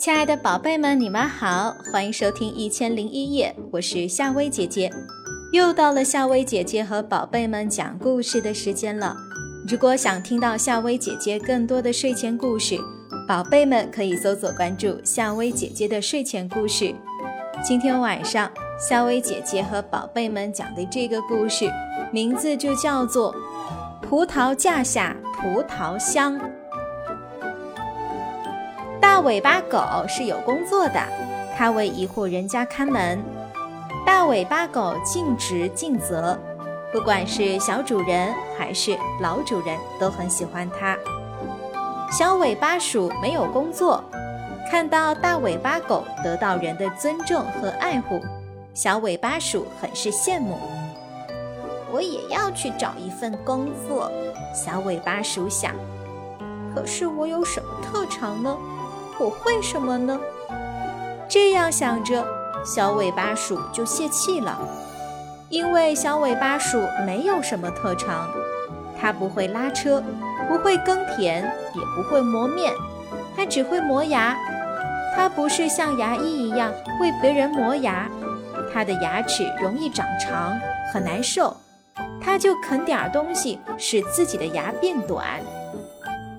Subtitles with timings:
[0.00, 4.90] 亲爱的宝贝们，你们好，欢迎收听《一千零一夜》，我是夏薇姐姐。
[5.52, 9.14] 又到了夏薇姐姐和宝贝们讲故事的时间了。
[9.68, 12.78] 如果想听到夏薇姐姐更多的睡前故事，
[13.28, 16.94] 宝贝们可以搜索关注夏薇姐姐的睡前故事。
[17.62, 21.70] 今天晚上，夏薇姐姐和宝贝们讲的这个故事，
[22.10, 23.34] 名字就叫做
[24.00, 26.38] 《葡萄架下葡萄香》。
[29.10, 31.02] 大尾巴狗是有工作的，
[31.58, 33.20] 它为一户人家看门。
[34.06, 36.38] 大尾巴狗尽职尽责，
[36.92, 40.96] 不管是小主人还是老主人都很喜欢它。
[42.12, 44.02] 小尾巴鼠没有工作，
[44.70, 48.20] 看到大尾巴狗得到人的尊重和爱护，
[48.74, 50.56] 小尾巴鼠很是羡慕。
[51.92, 54.08] 我也要去找一份工作，
[54.54, 55.74] 小尾巴鼠想。
[56.72, 58.56] 可是我有什么特长呢？
[59.20, 60.18] 我会什么呢？
[61.28, 62.26] 这样想着，
[62.64, 64.58] 小尾巴鼠就泄气了，
[65.50, 68.30] 因为小尾巴鼠没有什么特长，
[68.98, 70.02] 它不会拉车，
[70.48, 71.42] 不会耕田，
[71.74, 72.72] 也不会磨面，
[73.36, 74.34] 它只会磨牙。
[75.14, 78.08] 它不是像牙医一样为别人磨牙，
[78.72, 80.58] 它的牙齿容易长长，
[80.94, 81.54] 很难受，
[82.22, 85.40] 它就啃点东西，使自己的牙变短。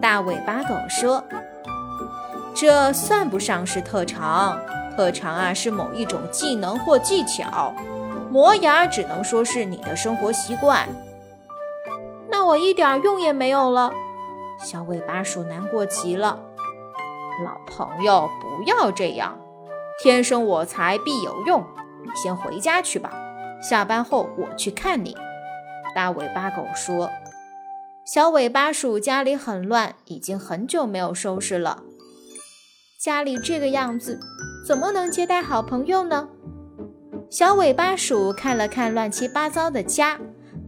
[0.00, 1.22] 大尾巴狗说。
[2.54, 4.60] 这算不上是特长，
[4.96, 7.74] 特长啊是某一种技能或技巧。
[8.30, 10.88] 磨牙只能说是你的生活习惯。
[12.28, 13.92] 那我一点用也没有了，
[14.60, 16.40] 小尾巴鼠难过极了。
[17.44, 19.38] 老朋友，不要这样，
[20.02, 21.64] 天生我材必有用。
[22.04, 23.12] 你先回家去吧，
[23.60, 25.16] 下班后我去看你。
[25.94, 27.10] 大尾巴狗说。
[28.04, 31.82] 小尾巴鼠家里很乱，已经很久没有收拾了。
[33.04, 34.18] 家里这个样子，
[34.66, 36.26] 怎么能接待好朋友呢？
[37.28, 40.18] 小尾巴鼠看了看乱七八糟的家，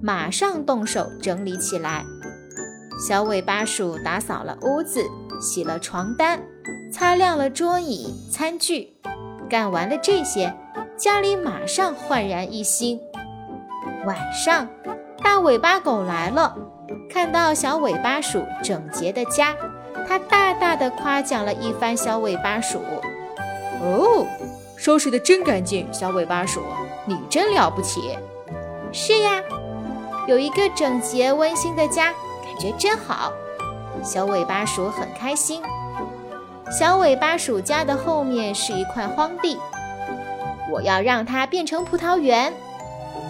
[0.02, 2.04] 马上动手整理起来。
[3.08, 5.02] 小尾巴鼠打扫了屋子，
[5.40, 6.42] 洗了床单，
[6.92, 8.92] 擦亮了桌椅餐具。
[9.48, 10.54] 干完了这些，
[10.94, 13.00] 家里马上焕然一新。
[14.04, 14.68] 晚上，
[15.24, 16.54] 大尾巴狗来了，
[17.08, 19.56] 看到小尾巴鼠整洁的家。
[20.06, 22.78] 他大大的夸奖了一番小尾巴鼠。
[23.82, 24.26] 哦，
[24.76, 26.62] 收拾的真干净，小尾巴鼠，
[27.04, 28.16] 你真了不起。
[28.92, 29.42] 是呀，
[30.26, 32.12] 有一个整洁温馨的家，
[32.44, 33.32] 感觉真好。
[34.02, 35.62] 小尾巴鼠很开心。
[36.70, 39.58] 小尾巴鼠家的后面是一块荒地，
[40.72, 42.52] 我要让它变成葡萄园。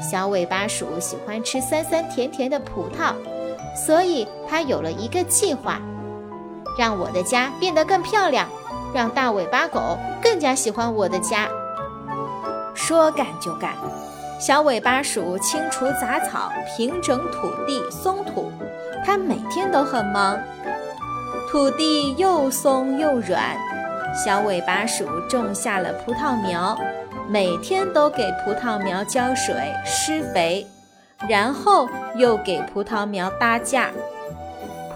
[0.01, 3.15] 小尾巴鼠喜欢吃酸酸甜甜的葡萄，
[3.75, 5.81] 所以它有了一个计划。
[6.77, 8.49] 让我的家变得更漂亮，
[8.95, 11.49] 让大尾巴狗更加喜欢我的家。
[12.75, 13.73] 说干就干，
[14.39, 18.53] 小尾巴鼠清除杂草、平整土地、松土，
[19.05, 20.39] 它每天都很忙。
[21.51, 23.57] 土地又松又软，
[24.15, 26.77] 小尾巴鼠种下了葡萄苗，
[27.29, 29.55] 每天都给葡萄苗浇水、
[29.85, 30.67] 施肥，
[31.29, 33.91] 然后又给葡萄苗搭架。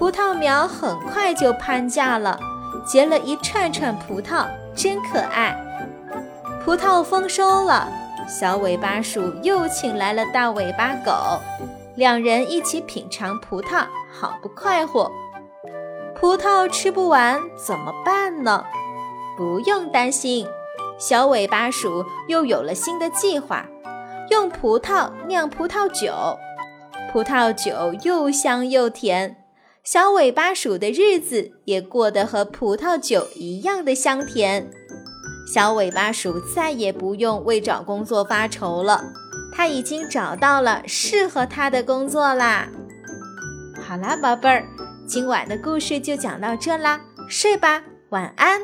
[0.01, 2.41] 葡萄苗很快就攀架了，
[2.87, 5.55] 结了一串串葡萄，真可爱。
[6.65, 7.87] 葡萄丰收了，
[8.27, 11.13] 小尾巴鼠又请来了大尾巴狗，
[11.97, 15.13] 两人一起品尝葡萄，好不快活。
[16.19, 18.65] 葡萄吃不完怎么办呢？
[19.37, 20.47] 不用担心，
[20.99, 23.67] 小尾巴鼠又有了新的计划，
[24.31, 26.39] 用葡萄酿葡萄酒，
[27.13, 29.37] 葡萄酒又香又甜。
[29.83, 34.71] 小尾巴鼠的日子也过得和葡萄酒一样的香甜。
[35.53, 39.03] 小尾巴鼠再也不用为找工作发愁了，
[39.53, 42.69] 它已经找到了适合它的工作啦。
[43.81, 44.65] 好啦，宝贝儿，
[45.07, 48.61] 今晚的故事就讲到这啦，睡吧，晚安。